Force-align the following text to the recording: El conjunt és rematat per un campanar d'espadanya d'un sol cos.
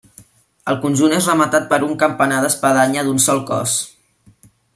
El 0.71 0.77
conjunt 0.85 1.13
és 1.17 1.27
rematat 1.31 1.67
per 1.73 1.79
un 1.89 1.93
campanar 2.05 2.41
d'espadanya 2.47 3.05
d'un 3.11 3.23
sol 3.27 3.45
cos. 3.53 3.77